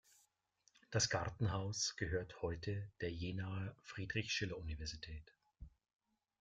[0.89, 5.31] Das Gartenhaus gehört heute der Jenaer Friedrich-Schiller-Universität.